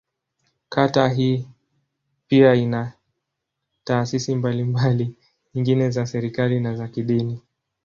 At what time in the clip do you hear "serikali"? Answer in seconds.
6.05-6.59